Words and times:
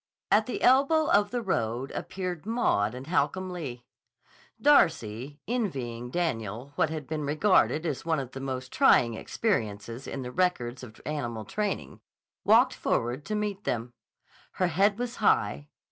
At 0.31 0.47
the 0.47 0.63
elbow 0.63 1.11
of 1.11 1.29
the 1.29 1.43
road 1.43 1.91
appeared 1.91 2.47
Maud 2.47 2.95
and 2.95 3.05
Holcomb 3.05 3.51
Lee. 3.51 3.83
Darcy, 4.59 5.39
envying 5.47 6.09
Daniel 6.09 6.73
what 6.75 6.89
has 6.89 7.03
been 7.03 7.23
regarded 7.23 7.85
as 7.85 8.03
one 8.03 8.19
of 8.19 8.31
the 8.31 8.39
most 8.39 8.73
trying 8.73 9.13
experiences 9.13 10.07
in 10.07 10.23
the 10.23 10.31
records 10.31 10.81
of 10.81 10.99
animal 11.05 11.45
training, 11.45 11.99
walked 12.43 12.73
forward 12.73 13.23
to 13.25 13.35
meet 13.35 13.63
them. 13.63 13.93
Her 14.53 14.69
head 14.69 14.97
was 14.97 15.17
high. 15.17 15.67